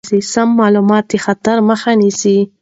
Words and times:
سم 0.33 0.49
معلومات 0.59 1.03
د 1.11 1.13
خطر 1.25 1.57
مخه 1.69 1.91
نیسي. 2.01 2.37